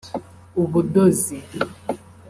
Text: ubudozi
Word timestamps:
ubudozi 0.63 1.37